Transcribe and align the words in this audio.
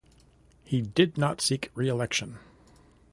He 0.63 0.81
did 0.81 1.15
not 1.15 1.41
seek 1.41 1.69
reelection. 1.75 2.39